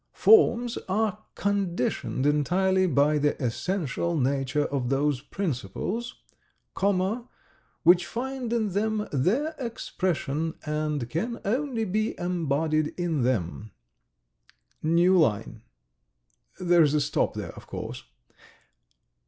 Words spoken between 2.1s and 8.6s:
entirely by the essential nature of those principles... comma... which find